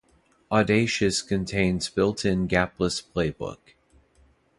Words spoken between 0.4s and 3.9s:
Audacious contains built-in gapless playback.